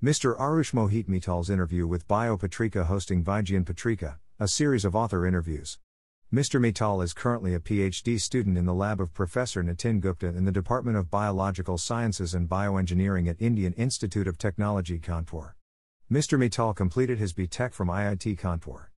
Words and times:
Mr. 0.00 0.38
Aarush 0.38 0.72
Mohit 0.72 1.08
Mittal's 1.08 1.50
interview 1.50 1.84
with 1.84 2.06
Biopatrika 2.06 2.86
hosting 2.86 3.24
Vigyan 3.24 3.64
Patrika, 3.64 4.18
a 4.38 4.46
series 4.46 4.84
of 4.84 4.94
author 4.94 5.26
interviews. 5.26 5.80
Mr. 6.32 6.60
Mittal 6.60 7.02
is 7.02 7.12
currently 7.12 7.52
a 7.52 7.58
PhD 7.58 8.20
student 8.20 8.56
in 8.56 8.64
the 8.64 8.72
lab 8.72 9.00
of 9.00 9.12
Professor 9.12 9.60
Nitin 9.60 10.00
Gupta 10.00 10.28
in 10.28 10.44
the 10.44 10.52
Department 10.52 10.96
of 10.96 11.10
Biological 11.10 11.78
Sciences 11.78 12.32
and 12.32 12.48
Bioengineering 12.48 13.28
at 13.28 13.42
Indian 13.42 13.72
Institute 13.72 14.28
of 14.28 14.38
Technology, 14.38 15.00
Kanpur. 15.00 15.54
Mr. 16.08 16.38
Mittal 16.38 16.76
completed 16.76 17.18
his 17.18 17.32
B.Tech 17.32 17.74
from 17.74 17.88
IIT 17.88 18.38
Kanpur. 18.38 18.90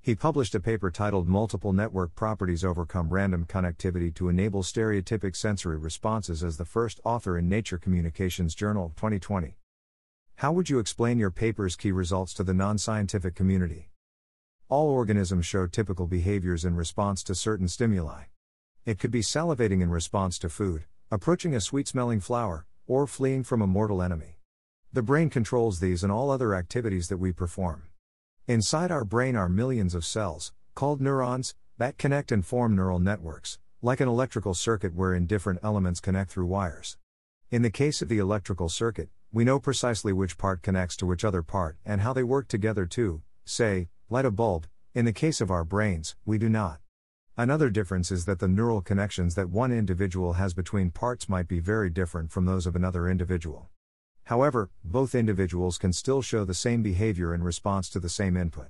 He 0.00 0.14
published 0.14 0.54
a 0.54 0.60
paper 0.60 0.90
titled 0.90 1.28
Multiple 1.28 1.74
Network 1.74 2.14
Properties 2.14 2.64
Overcome 2.64 3.10
Random 3.10 3.44
Connectivity 3.44 4.14
to 4.14 4.30
Enable 4.30 4.62
Stereotypic 4.62 5.36
Sensory 5.36 5.76
Responses 5.76 6.42
as 6.42 6.56
the 6.56 6.64
first 6.64 6.98
author 7.04 7.36
in 7.36 7.46
Nature 7.46 7.76
Communications 7.76 8.54
Journal 8.54 8.94
2020. 8.96 9.58
How 10.40 10.52
would 10.52 10.68
you 10.68 10.78
explain 10.78 11.18
your 11.18 11.30
paper's 11.30 11.76
key 11.76 11.92
results 11.92 12.34
to 12.34 12.44
the 12.44 12.52
non 12.52 12.76
scientific 12.76 13.34
community? 13.34 13.88
All 14.68 14.90
organisms 14.90 15.46
show 15.46 15.66
typical 15.66 16.06
behaviors 16.06 16.62
in 16.62 16.76
response 16.76 17.22
to 17.22 17.34
certain 17.34 17.68
stimuli. 17.68 18.24
It 18.84 18.98
could 18.98 19.10
be 19.10 19.22
salivating 19.22 19.80
in 19.80 19.88
response 19.88 20.38
to 20.40 20.50
food, 20.50 20.84
approaching 21.10 21.54
a 21.54 21.60
sweet 21.62 21.88
smelling 21.88 22.20
flower, 22.20 22.66
or 22.86 23.06
fleeing 23.06 23.44
from 23.44 23.62
a 23.62 23.66
mortal 23.66 24.02
enemy. 24.02 24.38
The 24.92 25.00
brain 25.00 25.30
controls 25.30 25.80
these 25.80 26.02
and 26.02 26.12
all 26.12 26.30
other 26.30 26.54
activities 26.54 27.08
that 27.08 27.16
we 27.16 27.32
perform. 27.32 27.84
Inside 28.46 28.90
our 28.90 29.06
brain 29.06 29.36
are 29.36 29.48
millions 29.48 29.94
of 29.94 30.04
cells, 30.04 30.52
called 30.74 31.00
neurons, 31.00 31.54
that 31.78 31.96
connect 31.96 32.30
and 32.30 32.44
form 32.44 32.76
neural 32.76 32.98
networks, 32.98 33.58
like 33.80 34.00
an 34.00 34.08
electrical 34.08 34.52
circuit 34.52 34.94
wherein 34.94 35.24
different 35.24 35.60
elements 35.62 35.98
connect 35.98 36.30
through 36.30 36.44
wires. 36.44 36.98
In 37.50 37.62
the 37.62 37.70
case 37.70 38.02
of 38.02 38.10
the 38.10 38.18
electrical 38.18 38.68
circuit, 38.68 39.08
we 39.36 39.44
know 39.44 39.60
precisely 39.60 40.14
which 40.14 40.38
part 40.38 40.62
connects 40.62 40.96
to 40.96 41.04
which 41.04 41.22
other 41.22 41.42
part 41.42 41.76
and 41.84 42.00
how 42.00 42.14
they 42.14 42.22
work 42.22 42.48
together 42.48 42.86
to, 42.86 43.20
say, 43.44 43.90
light 44.08 44.24
a 44.24 44.30
bulb. 44.30 44.66
In 44.94 45.04
the 45.04 45.12
case 45.12 45.42
of 45.42 45.50
our 45.50 45.62
brains, 45.62 46.16
we 46.24 46.38
do 46.38 46.48
not. 46.48 46.80
Another 47.36 47.68
difference 47.68 48.10
is 48.10 48.24
that 48.24 48.38
the 48.38 48.48
neural 48.48 48.80
connections 48.80 49.34
that 49.34 49.50
one 49.50 49.72
individual 49.72 50.32
has 50.40 50.54
between 50.54 50.90
parts 50.90 51.28
might 51.28 51.48
be 51.48 51.60
very 51.60 51.90
different 51.90 52.32
from 52.32 52.46
those 52.46 52.66
of 52.66 52.74
another 52.74 53.10
individual. 53.10 53.68
However, 54.24 54.70
both 54.82 55.14
individuals 55.14 55.76
can 55.76 55.92
still 55.92 56.22
show 56.22 56.46
the 56.46 56.54
same 56.54 56.82
behavior 56.82 57.34
in 57.34 57.42
response 57.42 57.90
to 57.90 58.00
the 58.00 58.08
same 58.08 58.38
input. 58.38 58.68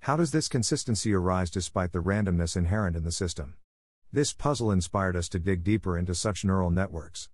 How 0.00 0.16
does 0.16 0.32
this 0.32 0.48
consistency 0.48 1.14
arise 1.14 1.52
despite 1.52 1.92
the 1.92 2.02
randomness 2.02 2.56
inherent 2.56 2.96
in 2.96 3.04
the 3.04 3.12
system? 3.12 3.54
This 4.12 4.32
puzzle 4.32 4.72
inspired 4.72 5.14
us 5.14 5.28
to 5.28 5.38
dig 5.38 5.62
deeper 5.62 5.96
into 5.96 6.16
such 6.16 6.44
neural 6.44 6.70
networks. 6.70 7.28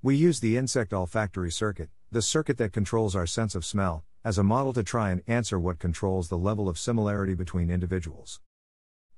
We 0.00 0.14
use 0.14 0.38
the 0.38 0.56
insect 0.56 0.92
olfactory 0.92 1.50
circuit, 1.50 1.90
the 2.12 2.20
circuit 2.20 2.58
that 2.58 2.72
controls 2.72 3.14
our 3.14 3.26
sense 3.26 3.54
of 3.54 3.64
smell, 3.64 4.04
as 4.24 4.36
a 4.36 4.42
model 4.42 4.72
to 4.72 4.82
try 4.82 5.10
and 5.10 5.22
answer 5.28 5.60
what 5.60 5.78
controls 5.78 6.28
the 6.28 6.36
level 6.36 6.68
of 6.68 6.76
similarity 6.76 7.34
between 7.34 7.70
individuals. 7.70 8.40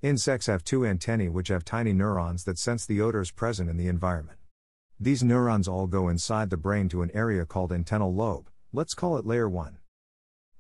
Insects 0.03 0.47
have 0.47 0.63
two 0.63 0.85
antennae 0.85 1.31
which 1.31 1.49
have 1.49 1.65
tiny 1.65 1.95
neurons 1.95 2.45
that 2.45 2.59
sense 2.59 2.85
the 2.85 3.01
odors 3.01 3.31
present 3.31 3.71
in 3.71 3.79
the 3.79 3.89
environment. 3.89 4.39
These 5.01 5.23
neurons 5.23 5.67
all 5.67 5.87
go 5.87 6.09
inside 6.09 6.51
the 6.51 6.59
brain 6.59 6.91
to 6.91 7.01
an 7.01 7.11
area 7.15 7.47
called 7.47 7.71
antennal 7.71 8.15
lobe, 8.15 8.51
let's 8.75 8.93
call 8.93 9.17
it 9.17 9.25
layer 9.25 9.49
1. 9.49 9.79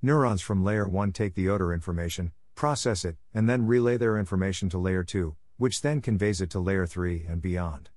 Neurons 0.01 0.41
from 0.41 0.65
layer 0.65 0.89
1 0.89 1.13
take 1.13 1.35
the 1.35 1.51
odor 1.51 1.75
information, 1.75 2.33
process 2.55 3.05
it, 3.05 3.17
and 3.35 3.47
then 3.47 3.67
relay 3.67 3.99
their 3.99 4.19
information 4.19 4.71
to 4.71 4.79
layer 4.79 5.05
2, 5.05 5.37
which 5.59 5.83
then 5.83 6.01
conveys 6.01 6.41
it 6.41 6.49
to 6.49 6.61
layer 6.61 6.87
3 6.87 7.27
and 7.29 7.43
beyond. 7.43 7.91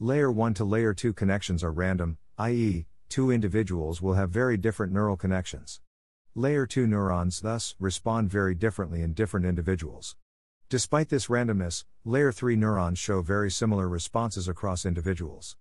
Layer 0.00 0.32
1 0.32 0.54
to 0.54 0.64
layer 0.64 0.94
2 0.94 1.12
connections 1.12 1.62
are 1.62 1.70
random, 1.70 2.16
i.e., 2.38 2.86
two 3.08 3.30
individuals 3.30 4.02
will 4.02 4.14
have 4.14 4.30
very 4.30 4.56
different 4.56 4.92
neural 4.92 5.16
connections. 5.16 5.80
Layer 6.34 6.66
2 6.66 6.86
neurons, 6.86 7.40
thus, 7.40 7.76
respond 7.78 8.28
very 8.28 8.54
differently 8.54 9.02
in 9.02 9.12
different 9.12 9.46
individuals. 9.46 10.16
Despite 10.68 11.08
this 11.08 11.28
randomness, 11.28 11.84
layer 12.04 12.32
3 12.32 12.56
neurons 12.56 12.98
show 12.98 13.22
very 13.22 13.50
similar 13.50 13.88
responses 13.88 14.48
across 14.48 14.84
individuals. 14.84 15.56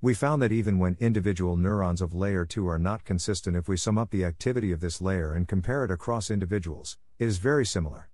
We 0.00 0.14
found 0.14 0.42
that 0.42 0.52
even 0.52 0.78
when 0.78 0.96
individual 0.98 1.56
neurons 1.56 2.02
of 2.02 2.14
layer 2.14 2.44
2 2.44 2.66
are 2.68 2.78
not 2.78 3.04
consistent, 3.04 3.56
if 3.56 3.68
we 3.68 3.76
sum 3.76 3.96
up 3.96 4.10
the 4.10 4.24
activity 4.24 4.72
of 4.72 4.80
this 4.80 5.00
layer 5.00 5.32
and 5.32 5.46
compare 5.46 5.84
it 5.84 5.90
across 5.90 6.30
individuals, 6.30 6.98
it 7.18 7.26
is 7.26 7.38
very 7.38 7.64
similar. 7.64 8.08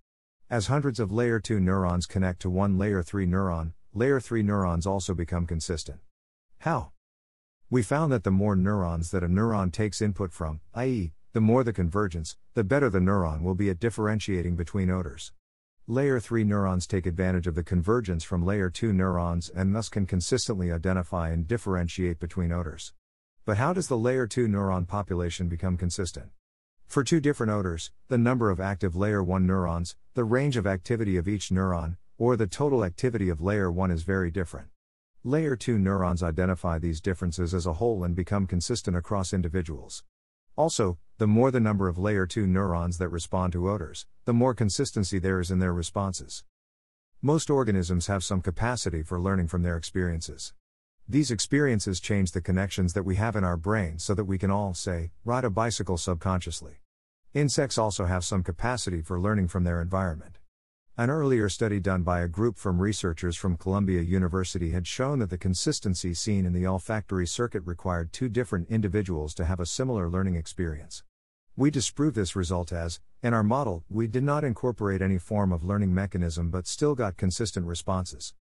As 0.50 0.66
hundreds 0.66 1.00
of 1.00 1.10
layer 1.10 1.40
2 1.40 1.60
neurons 1.60 2.06
connect 2.06 2.42
to 2.42 2.50
one 2.50 2.76
layer 2.76 3.02
3 3.02 3.26
neuron, 3.26 3.72
layer 3.94 4.20
3 4.20 4.42
neurons 4.42 4.86
also 4.86 5.14
become 5.14 5.46
consistent. 5.46 6.00
How? 6.58 6.92
We 7.72 7.82
found 7.82 8.12
that 8.12 8.22
the 8.22 8.30
more 8.30 8.54
neurons 8.54 9.12
that 9.12 9.24
a 9.24 9.28
neuron 9.28 9.72
takes 9.72 10.02
input 10.02 10.30
from, 10.30 10.60
i.e., 10.74 11.14
the 11.32 11.40
more 11.40 11.64
the 11.64 11.72
convergence, 11.72 12.36
the 12.52 12.64
better 12.64 12.90
the 12.90 12.98
neuron 12.98 13.40
will 13.40 13.54
be 13.54 13.70
at 13.70 13.80
differentiating 13.80 14.56
between 14.56 14.90
odors. 14.90 15.32
Layer 15.86 16.20
3 16.20 16.44
neurons 16.44 16.86
take 16.86 17.06
advantage 17.06 17.46
of 17.46 17.54
the 17.54 17.64
convergence 17.64 18.24
from 18.24 18.44
layer 18.44 18.68
2 18.68 18.92
neurons 18.92 19.48
and 19.48 19.74
thus 19.74 19.88
can 19.88 20.04
consistently 20.04 20.70
identify 20.70 21.30
and 21.30 21.48
differentiate 21.48 22.20
between 22.20 22.52
odors. 22.52 22.92
But 23.46 23.56
how 23.56 23.72
does 23.72 23.88
the 23.88 23.96
layer 23.96 24.26
2 24.26 24.48
neuron 24.48 24.86
population 24.86 25.48
become 25.48 25.78
consistent? 25.78 26.26
For 26.86 27.02
two 27.02 27.20
different 27.20 27.52
odors, 27.52 27.90
the 28.08 28.18
number 28.18 28.50
of 28.50 28.60
active 28.60 28.94
layer 28.94 29.22
1 29.22 29.46
neurons, 29.46 29.96
the 30.12 30.24
range 30.24 30.58
of 30.58 30.66
activity 30.66 31.16
of 31.16 31.26
each 31.26 31.48
neuron, 31.48 31.96
or 32.18 32.36
the 32.36 32.46
total 32.46 32.84
activity 32.84 33.30
of 33.30 33.40
layer 33.40 33.72
1 33.72 33.90
is 33.90 34.02
very 34.02 34.30
different. 34.30 34.68
Layer 35.24 35.54
2 35.54 35.78
neurons 35.78 36.20
identify 36.20 36.80
these 36.80 37.00
differences 37.00 37.54
as 37.54 37.64
a 37.64 37.74
whole 37.74 38.02
and 38.02 38.16
become 38.16 38.44
consistent 38.44 38.96
across 38.96 39.32
individuals. 39.32 40.02
Also, 40.56 40.98
the 41.18 41.28
more 41.28 41.52
the 41.52 41.60
number 41.60 41.86
of 41.86 41.96
layer 41.96 42.26
2 42.26 42.44
neurons 42.44 42.98
that 42.98 43.08
respond 43.08 43.52
to 43.52 43.70
odors, 43.70 44.04
the 44.24 44.32
more 44.32 44.52
consistency 44.52 45.20
there 45.20 45.38
is 45.38 45.48
in 45.48 45.60
their 45.60 45.72
responses. 45.72 46.42
Most 47.20 47.50
organisms 47.50 48.08
have 48.08 48.24
some 48.24 48.40
capacity 48.40 49.04
for 49.04 49.20
learning 49.20 49.46
from 49.46 49.62
their 49.62 49.76
experiences. 49.76 50.54
These 51.08 51.30
experiences 51.30 52.00
change 52.00 52.32
the 52.32 52.40
connections 52.40 52.92
that 52.94 53.04
we 53.04 53.14
have 53.14 53.36
in 53.36 53.44
our 53.44 53.56
brain 53.56 54.00
so 54.00 54.14
that 54.14 54.24
we 54.24 54.38
can 54.38 54.50
all, 54.50 54.74
say, 54.74 55.12
ride 55.24 55.44
a 55.44 55.50
bicycle 55.50 55.98
subconsciously. 55.98 56.80
Insects 57.32 57.78
also 57.78 58.06
have 58.06 58.24
some 58.24 58.42
capacity 58.42 59.00
for 59.02 59.20
learning 59.20 59.46
from 59.46 59.62
their 59.62 59.80
environment. 59.80 60.38
An 60.98 61.08
earlier 61.08 61.48
study 61.48 61.80
done 61.80 62.02
by 62.02 62.20
a 62.20 62.28
group 62.28 62.58
from 62.58 62.78
researchers 62.78 63.34
from 63.34 63.56
Columbia 63.56 64.02
University 64.02 64.72
had 64.72 64.86
shown 64.86 65.20
that 65.20 65.30
the 65.30 65.38
consistency 65.38 66.12
seen 66.12 66.44
in 66.44 66.52
the 66.52 66.66
olfactory 66.66 67.26
circuit 67.26 67.62
required 67.64 68.12
two 68.12 68.28
different 68.28 68.68
individuals 68.68 69.32
to 69.34 69.46
have 69.46 69.58
a 69.58 69.64
similar 69.64 70.10
learning 70.10 70.36
experience. 70.36 71.02
We 71.56 71.70
disprove 71.70 72.12
this 72.12 72.36
result 72.36 72.74
as, 72.74 73.00
in 73.22 73.32
our 73.32 73.42
model, 73.42 73.84
we 73.88 74.06
did 74.06 74.22
not 74.22 74.44
incorporate 74.44 75.00
any 75.00 75.16
form 75.16 75.50
of 75.50 75.64
learning 75.64 75.94
mechanism 75.94 76.50
but 76.50 76.66
still 76.66 76.94
got 76.94 77.16
consistent 77.16 77.64
responses. 77.64 78.34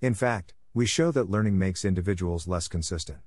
In 0.00 0.14
fact, 0.14 0.54
we 0.72 0.86
show 0.86 1.10
that 1.10 1.28
learning 1.28 1.58
makes 1.58 1.84
individuals 1.84 2.46
less 2.46 2.68
consistent. 2.68 3.18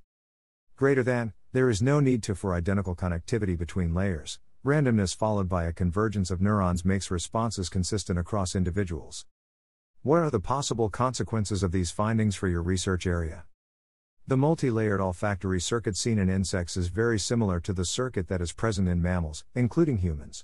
Greater 0.78 1.04
than, 1.04 1.34
there 1.52 1.70
is 1.70 1.82
no 1.82 2.00
need 2.00 2.24
to 2.24 2.34
for 2.34 2.54
identical 2.54 2.96
connectivity 2.96 3.58
between 3.58 3.94
layers, 3.94 4.40
Randomness 4.66 5.16
followed 5.16 5.48
by 5.48 5.64
a 5.64 5.72
convergence 5.72 6.30
of 6.30 6.42
neurons 6.42 6.84
makes 6.84 7.10
responses 7.10 7.70
consistent 7.70 8.20
across 8.20 8.56
individuals. 8.56 9.26
What 10.02 10.20
are 10.20 10.30
the 10.30 10.42
possible 10.42 10.90
consequences 10.90 11.64
of 11.64 11.72
these 11.72 11.92
findings 11.92 12.36
for 12.36 12.50
your 12.50 12.62
research 12.62 13.08
area? 13.08 13.46
The 14.28 14.36
multi 14.36 14.70
layered 14.70 15.00
olfactory 15.00 15.62
circuit 15.62 15.96
seen 15.96 16.20
in 16.20 16.30
insects 16.30 16.76
is 16.76 16.90
very 16.90 17.18
similar 17.18 17.62
to 17.62 17.72
the 17.72 17.86
circuit 17.86 18.28
that 18.28 18.42
is 18.42 18.52
present 18.52 18.90
in 18.90 19.02
mammals, 19.02 19.46
including 19.56 20.00
humans. 20.00 20.44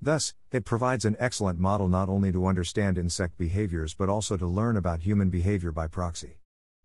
Thus, 0.00 0.32
it 0.50 0.64
provides 0.64 1.04
an 1.04 1.16
excellent 1.18 1.58
model 1.58 1.86
not 1.86 2.08
only 2.08 2.32
to 2.32 2.46
understand 2.46 2.96
insect 2.96 3.36
behaviors 3.36 3.92
but 3.92 4.08
also 4.08 4.38
to 4.38 4.46
learn 4.46 4.78
about 4.78 5.02
human 5.02 5.28
behavior 5.28 5.70
by 5.70 5.86
proxy. 5.86 6.38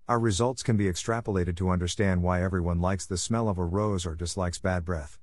Our 0.09 0.19
results 0.19 0.62
can 0.62 0.75
be 0.75 0.91
extrapolated 0.91 1.56
to 1.56 1.69
understand 1.69 2.22
why 2.22 2.44
everyone 2.44 2.81
likes 2.81 3.06
the 3.06 3.16
smell 3.16 3.47
of 3.47 3.58
a 3.58 3.64
rose 3.64 4.06
or 4.06 4.14
dislikes 4.14 4.59
bad 4.59 4.84
breath. 4.84 5.20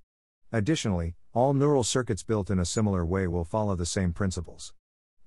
Additionally, 0.55 1.15
all 1.33 1.55
neural 1.55 1.83
circuits 1.83 2.23
built 2.23 2.51
in 2.51 2.59
a 2.59 2.67
similar 2.67 3.07
way 3.07 3.27
will 3.27 3.43
follow 3.43 3.75
the 3.75 3.87
same 3.87 4.13
principles. 4.13 4.75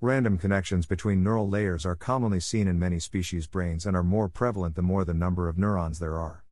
Random 0.00 0.38
connections 0.38 0.86
between 0.86 1.24
neural 1.24 1.48
layers 1.48 1.84
are 1.84 1.96
commonly 1.96 2.38
seen 2.38 2.68
in 2.68 2.78
many 2.78 3.00
species' 3.00 3.48
brains 3.48 3.86
and 3.86 3.96
are 3.96 4.04
more 4.04 4.28
prevalent 4.28 4.76
the 4.76 4.82
more 4.82 5.04
the 5.04 5.12
number 5.12 5.48
of 5.48 5.58
neurons 5.58 5.98
there 5.98 6.16
are. 6.16 6.44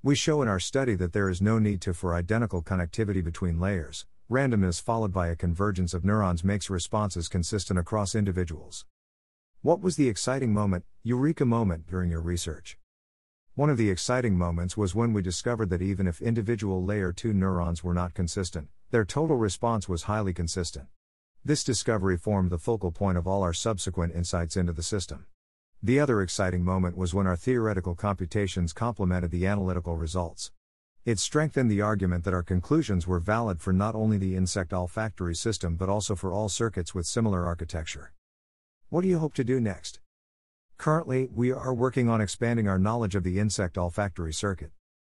We 0.00 0.14
show 0.14 0.42
in 0.42 0.48
our 0.48 0.60
study 0.60 0.94
that 0.94 1.12
there 1.12 1.28
is 1.28 1.42
no 1.42 1.58
need 1.58 1.80
to 1.80 1.92
for 1.92 2.14
identical 2.14 2.62
connectivity 2.62 3.24
between 3.24 3.58
layers. 3.58 4.06
Randomness 4.30 4.80
followed 4.80 5.12
by 5.12 5.26
a 5.26 5.34
convergence 5.34 5.92
of 5.92 6.04
neurons 6.04 6.44
makes 6.44 6.70
responses 6.70 7.26
consistent 7.26 7.80
across 7.80 8.14
individuals. 8.14 8.86
What 9.62 9.80
was 9.80 9.96
the 9.96 10.08
exciting 10.08 10.54
moment, 10.54 10.84
eureka 11.02 11.44
moment, 11.44 11.88
during 11.88 12.12
your 12.12 12.20
research? 12.22 12.79
One 13.60 13.68
of 13.68 13.76
the 13.76 13.90
exciting 13.90 14.38
moments 14.38 14.78
was 14.78 14.94
when 14.94 15.12
we 15.12 15.20
discovered 15.20 15.68
that 15.68 15.82
even 15.82 16.06
if 16.06 16.22
individual 16.22 16.82
layer 16.82 17.12
2 17.12 17.34
neurons 17.34 17.84
were 17.84 17.92
not 17.92 18.14
consistent, 18.14 18.70
their 18.90 19.04
total 19.04 19.36
response 19.36 19.86
was 19.86 20.04
highly 20.04 20.32
consistent. 20.32 20.86
This 21.44 21.62
discovery 21.62 22.16
formed 22.16 22.48
the 22.48 22.56
focal 22.56 22.90
point 22.90 23.18
of 23.18 23.26
all 23.26 23.42
our 23.42 23.52
subsequent 23.52 24.14
insights 24.14 24.56
into 24.56 24.72
the 24.72 24.82
system. 24.82 25.26
The 25.82 26.00
other 26.00 26.22
exciting 26.22 26.64
moment 26.64 26.96
was 26.96 27.12
when 27.12 27.26
our 27.26 27.36
theoretical 27.36 27.94
computations 27.94 28.72
complemented 28.72 29.30
the 29.30 29.46
analytical 29.46 29.94
results. 29.94 30.52
It 31.04 31.18
strengthened 31.18 31.70
the 31.70 31.82
argument 31.82 32.24
that 32.24 32.32
our 32.32 32.42
conclusions 32.42 33.06
were 33.06 33.20
valid 33.20 33.60
for 33.60 33.74
not 33.74 33.94
only 33.94 34.16
the 34.16 34.36
insect 34.36 34.72
olfactory 34.72 35.34
system 35.34 35.76
but 35.76 35.90
also 35.90 36.14
for 36.14 36.32
all 36.32 36.48
circuits 36.48 36.94
with 36.94 37.04
similar 37.04 37.44
architecture. 37.44 38.14
What 38.88 39.02
do 39.02 39.08
you 39.08 39.18
hope 39.18 39.34
to 39.34 39.44
do 39.44 39.60
next? 39.60 40.00
Currently, 40.80 41.28
we 41.34 41.52
are 41.52 41.74
working 41.74 42.08
on 42.08 42.22
expanding 42.22 42.66
our 42.66 42.78
knowledge 42.78 43.14
of 43.14 43.22
the 43.22 43.38
insect 43.38 43.76
olfactory 43.76 44.32
circuit. 44.32 44.70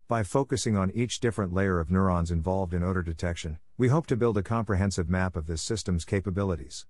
By 0.09 0.25
focusing 0.25 0.76
on 0.76 0.91
each 0.91 1.20
different 1.20 1.53
layer 1.53 1.79
of 1.79 1.88
neurons 1.88 2.32
involved 2.32 2.75
in 2.75 2.82
odor 2.82 3.00
detection, 3.00 3.61
we 3.79 3.87
hope 3.87 4.09
to 4.09 4.17
build 4.17 4.37
a 4.37 4.43
comprehensive 4.43 5.09
map 5.09 5.37
of 5.37 5.47
this 5.47 5.62
system's 5.62 6.05
capabilities. 6.05 6.87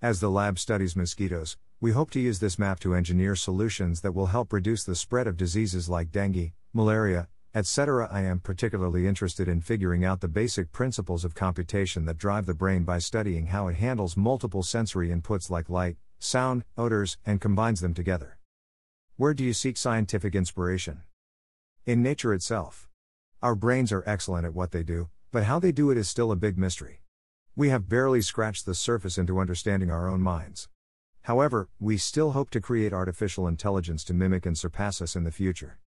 As 0.00 0.20
the 0.20 0.30
lab 0.30 0.58
studies 0.58 0.96
mosquitoes, 0.96 1.58
we 1.82 1.92
hope 1.92 2.10
to 2.12 2.18
use 2.18 2.38
this 2.38 2.58
map 2.58 2.80
to 2.80 2.94
engineer 2.94 3.36
solutions 3.36 4.00
that 4.00 4.14
will 4.14 4.28
help 4.28 4.54
reduce 4.54 4.84
the 4.84 4.96
spread 4.96 5.26
of 5.26 5.36
diseases 5.36 5.90
like 5.90 6.10
dengue, 6.10 6.52
malaria, 6.72 7.28
etc. 7.54 8.08
I 8.10 8.22
am 8.22 8.40
particularly 8.40 9.06
interested 9.06 9.48
in 9.48 9.60
figuring 9.60 10.02
out 10.02 10.22
the 10.22 10.28
basic 10.28 10.72
principles 10.72 11.26
of 11.26 11.34
computation 11.34 12.06
that 12.06 12.16
drive 12.16 12.46
the 12.46 12.54
brain 12.54 12.84
by 12.84 13.00
studying 13.00 13.48
how 13.48 13.68
it 13.68 13.76
handles 13.76 14.16
multiple 14.16 14.62
sensory 14.62 15.10
inputs 15.10 15.50
like 15.50 15.68
light, 15.68 15.98
sound, 16.24 16.64
odors, 16.76 17.18
and 17.24 17.40
combines 17.40 17.80
them 17.80 17.94
together. 17.94 18.38
Where 19.16 19.34
do 19.34 19.44
you 19.44 19.52
seek 19.52 19.76
scientific 19.76 20.34
inspiration? 20.34 21.02
In 21.86 22.02
nature 22.02 22.32
itself. 22.34 22.88
Our 23.42 23.54
brains 23.54 23.92
are 23.92 24.02
excellent 24.06 24.46
at 24.46 24.54
what 24.54 24.72
they 24.72 24.82
do, 24.82 25.10
but 25.30 25.44
how 25.44 25.58
they 25.58 25.70
do 25.70 25.90
it 25.90 25.98
is 25.98 26.08
still 26.08 26.32
a 26.32 26.36
big 26.36 26.56
mystery. 26.56 27.02
We 27.54 27.68
have 27.68 27.88
barely 27.88 28.22
scratched 28.22 28.66
the 28.66 28.74
surface 28.74 29.18
into 29.18 29.38
understanding 29.38 29.90
our 29.90 30.08
own 30.08 30.20
minds. 30.20 30.68
However, 31.22 31.68
we 31.78 31.96
still 31.96 32.32
hope 32.32 32.50
to 32.50 32.60
create 32.60 32.92
artificial 32.92 33.46
intelligence 33.46 34.02
to 34.04 34.14
mimic 34.14 34.46
and 34.46 34.58
surpass 34.58 35.00
us 35.00 35.14
in 35.14 35.24
the 35.24 35.30
future. 35.30 35.78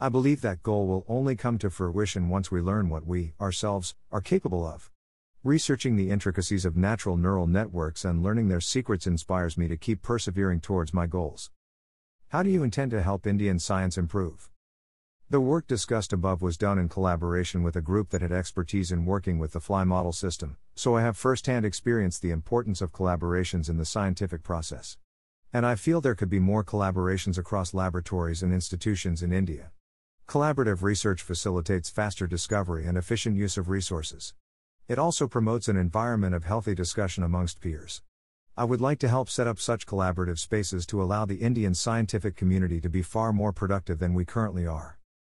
I 0.00 0.08
believe 0.08 0.40
that 0.40 0.62
goal 0.62 0.86
will 0.86 1.04
only 1.08 1.36
come 1.36 1.58
to 1.58 1.68
fruition 1.68 2.28
once 2.28 2.50
we 2.50 2.60
learn 2.60 2.88
what 2.88 3.06
we, 3.06 3.34
ourselves, 3.40 3.94
are 4.10 4.22
capable 4.22 4.66
of. 4.66 4.90
Researching 5.42 5.96
the 5.96 6.10
intricacies 6.10 6.66
of 6.66 6.76
natural 6.76 7.16
neural 7.16 7.46
networks 7.46 8.04
and 8.04 8.22
learning 8.22 8.48
their 8.48 8.60
secrets 8.60 9.06
inspires 9.06 9.56
me 9.56 9.68
to 9.68 9.76
keep 9.78 10.02
persevering 10.02 10.60
towards 10.60 10.92
my 10.92 11.06
goals. 11.06 11.50
How 12.28 12.42
do 12.42 12.50
you 12.50 12.62
intend 12.62 12.90
to 12.90 13.00
help 13.00 13.26
Indian 13.26 13.58
science 13.58 13.96
improve? 13.96 14.50
The 15.30 15.40
work 15.40 15.66
discussed 15.66 16.12
above 16.12 16.42
was 16.42 16.58
done 16.58 16.78
in 16.78 16.90
collaboration 16.90 17.62
with 17.62 17.74
a 17.74 17.80
group 17.80 18.10
that 18.10 18.20
had 18.20 18.32
expertise 18.32 18.92
in 18.92 19.06
working 19.06 19.38
with 19.38 19.52
the 19.52 19.60
fly 19.60 19.82
model 19.82 20.12
system, 20.12 20.58
so 20.74 20.98
I 20.98 21.00
have 21.00 21.16
firsthand 21.16 21.64
experienced 21.64 22.20
the 22.20 22.32
importance 22.32 22.82
of 22.82 22.92
collaborations 22.92 23.70
in 23.70 23.78
the 23.78 23.86
scientific 23.86 24.42
process. 24.42 24.98
And 25.54 25.64
I 25.64 25.74
feel 25.74 26.02
there 26.02 26.14
could 26.14 26.28
be 26.28 26.38
more 26.38 26.64
collaborations 26.64 27.38
across 27.38 27.72
laboratories 27.72 28.42
and 28.42 28.52
institutions 28.52 29.22
in 29.22 29.32
India. 29.32 29.70
Collaborative 30.28 30.82
research 30.82 31.22
facilitates 31.22 31.88
faster 31.88 32.26
discovery 32.26 32.84
and 32.84 32.98
efficient 32.98 33.36
use 33.36 33.56
of 33.56 33.70
resources. 33.70 34.34
It 34.90 34.98
also 34.98 35.28
promotes 35.28 35.68
an 35.68 35.76
environment 35.76 36.34
of 36.34 36.42
healthy 36.42 36.74
discussion 36.74 37.22
amongst 37.22 37.60
peers. 37.60 38.02
I 38.56 38.64
would 38.64 38.80
like 38.80 38.98
to 38.98 39.08
help 39.08 39.30
set 39.30 39.46
up 39.46 39.60
such 39.60 39.86
collaborative 39.86 40.40
spaces 40.40 40.84
to 40.86 41.00
allow 41.00 41.24
the 41.24 41.36
Indian 41.36 41.74
scientific 41.74 42.34
community 42.34 42.80
to 42.80 42.88
be 42.90 43.00
far 43.00 43.32
more 43.32 43.52
productive 43.52 44.00
than 44.00 44.14
we 44.14 44.24
currently 44.24 44.66
are. 44.66 44.98